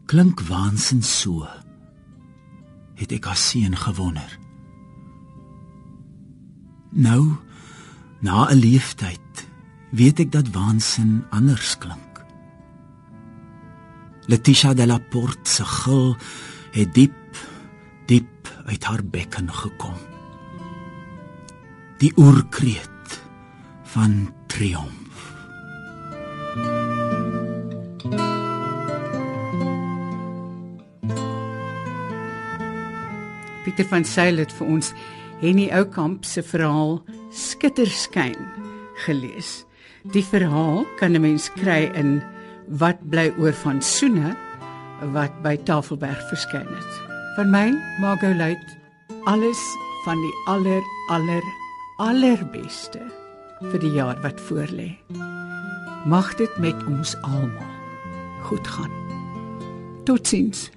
Klink 0.06 0.40
waansin 0.40 1.02
so. 1.02 1.46
Het 2.94 3.12
ek 3.12 3.26
asien 3.26 3.76
gewonder. 3.76 4.47
Nou, 6.90 7.36
na 8.20 8.48
'n 8.50 8.58
leeftyd, 8.58 9.48
weet 9.90 10.18
ek 10.18 10.32
dat 10.32 10.48
waansin 10.48 11.24
anders 11.30 11.78
klink. 11.78 12.24
Letitia 14.26 14.74
de 14.74 14.86
la 14.86 14.98
Porte 14.98 15.50
se 15.50 15.64
gil 15.64 16.16
het 16.72 16.94
diep, 16.94 17.36
diep 18.06 18.48
uit 18.66 18.84
haar 18.84 19.04
bekken 19.04 19.52
gekom 19.52 19.96
die 21.98 22.12
oorkreet 22.16 23.20
van 23.90 24.28
triomf. 24.46 25.34
Pieter 33.64 33.88
van 33.90 34.04
Sail 34.06 34.38
het 34.38 34.54
vir 34.54 34.70
ons 34.70 34.92
Henny 35.40 35.68
Oukamp 35.70 36.24
se 36.24 36.42
verhaal 36.42 36.98
Skitterskyn 37.30 38.36
gelees. 39.04 39.64
Die 40.12 40.24
verhaal 40.24 40.86
kan 40.98 41.14
'n 41.14 41.20
mens 41.20 41.50
kry 41.54 41.90
in 41.94 42.22
Wat 42.68 42.98
bly 43.10 43.32
oor 43.38 43.52
van 43.52 43.82
Soene 43.82 44.36
wat 45.14 45.32
by 45.42 45.56
Tafelberg 45.56 46.20
verskyn 46.28 46.66
het. 46.66 46.92
Van 47.36 47.50
my, 47.50 47.72
Margot 48.00 48.36
Luit, 48.36 48.66
alles 49.24 49.60
van 50.04 50.18
die 50.20 50.34
aller 50.46 50.82
aller 51.08 51.42
allerbeste 51.96 53.00
vir 53.60 53.80
die 53.82 53.92
jaar 53.94 54.18
wat 54.22 54.40
voorlê. 54.40 54.96
Mag 56.06 56.34
dit 56.36 56.58
met 56.58 56.86
ons 56.86 57.16
almal 57.22 57.72
goed 58.42 58.66
gaan. 58.66 58.92
Totsiens. 60.04 60.70